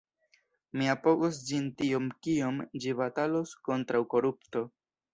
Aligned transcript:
Mi 0.79 0.89
apogos 0.93 1.41
ĝin 1.51 1.69
tiom 1.83 2.09
kiom 2.29 2.59
ĝi 2.81 2.97
batalos 3.05 3.55
kontraŭ 3.71 4.07
korupto. 4.17 4.69